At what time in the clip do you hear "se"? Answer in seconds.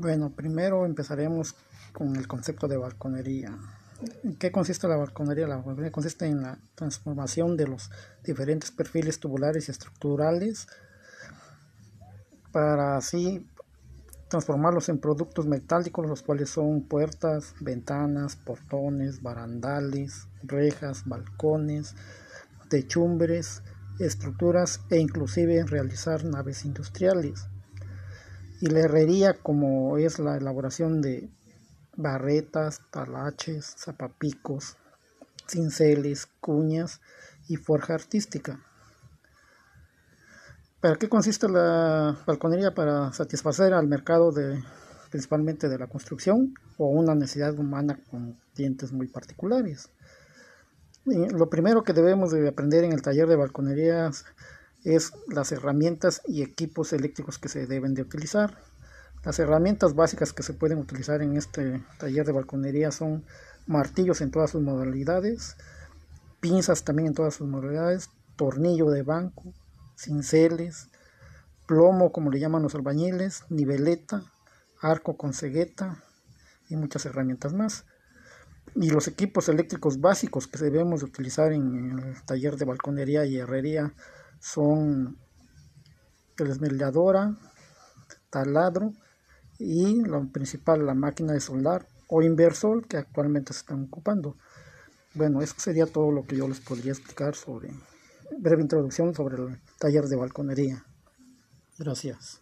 57.48-57.66, 60.42-60.54, 93.52-93.60